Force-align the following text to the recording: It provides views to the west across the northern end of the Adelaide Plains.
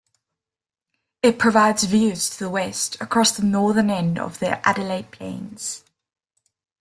It 1.21 1.37
provides 1.37 1.83
views 1.83 2.31
to 2.31 2.39
the 2.39 2.49
west 2.49 2.99
across 2.99 3.33
the 3.37 3.45
northern 3.45 3.91
end 3.91 4.17
of 4.17 4.39
the 4.39 4.67
Adelaide 4.67 5.11
Plains. 5.11 5.83